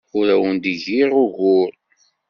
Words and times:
Ur 0.17 0.25
awent-d-giɣ 0.33 1.11
ugur. 1.23 1.71